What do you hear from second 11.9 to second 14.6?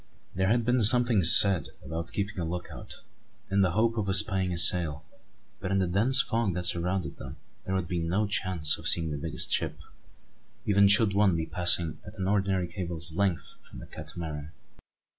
at an ordinary cable's length from the Catamaran.